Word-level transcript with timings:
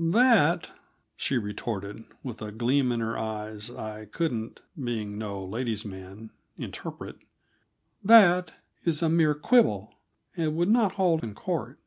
"That," 0.00 0.70
she 1.16 1.38
retorted, 1.38 2.04
with 2.22 2.40
a 2.40 2.52
gleam 2.52 2.92
in 2.92 3.00
her 3.00 3.18
eyes 3.18 3.68
I 3.68 4.04
couldn't 4.04 4.60
being 4.80 5.18
no 5.18 5.44
lady's 5.44 5.84
man 5.84 6.30
interpret 6.56 7.16
"that 8.04 8.52
is 8.84 9.02
a 9.02 9.08
mere 9.08 9.34
quibble, 9.34 9.92
and 10.36 10.54
would 10.54 10.68
not 10.70 10.92
hold 10.92 11.24
in 11.24 11.34
court." 11.34 11.80